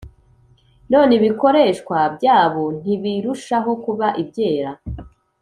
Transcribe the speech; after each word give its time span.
None 0.91 1.11
ibikoreshwa 1.19 1.97
byabo 2.15 2.63
ntibirushaho 2.79 3.71
kuba 3.83 4.07
ibyera? 4.21 4.71